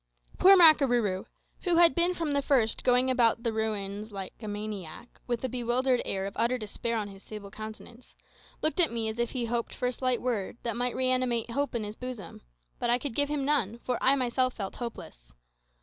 Poor 0.39 0.57
Makarooroo, 0.57 1.27
who 1.61 1.75
had 1.75 1.93
been 1.93 2.15
from 2.15 2.33
the 2.33 2.41
first 2.41 2.83
going 2.83 3.11
about 3.11 3.35
among 3.35 3.43
the 3.43 3.53
ruins 3.53 4.11
like 4.11 4.33
a 4.41 4.47
maniac, 4.47 5.21
with 5.27 5.43
a 5.43 5.47
bewildered 5.47 6.01
air 6.05 6.25
of 6.25 6.33
utter 6.37 6.57
despair 6.57 6.97
on 6.97 7.07
his 7.09 7.21
sable 7.21 7.51
countenance, 7.51 8.15
looked 8.63 8.79
at 8.79 8.91
me 8.91 9.09
as 9.09 9.19
if 9.19 9.29
he 9.29 9.45
hoped 9.45 9.75
for 9.75 9.89
a 9.89 9.93
slight 9.93 10.19
word 10.19 10.57
that 10.63 10.75
might 10.75 10.95
reanimate 10.95 11.51
hope 11.51 11.75
in 11.75 11.83
his 11.83 11.95
bosom. 11.95 12.41
But 12.79 12.89
I 12.89 12.97
could 12.97 13.13
give 13.13 13.29
him 13.29 13.45
none, 13.45 13.77
for 13.77 13.99
I 14.01 14.15
myself 14.15 14.55
felt 14.55 14.77
hopeless. 14.77 15.33